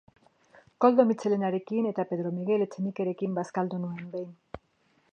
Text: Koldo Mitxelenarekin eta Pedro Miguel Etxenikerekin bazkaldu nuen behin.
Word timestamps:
Koldo 0.85 1.05
Mitxelenarekin 1.09 1.91
eta 1.91 2.07
Pedro 2.13 2.33
Miguel 2.39 2.65
Etxenikerekin 2.67 3.39
bazkaldu 3.39 3.85
nuen 3.85 4.13
behin. 4.17 4.37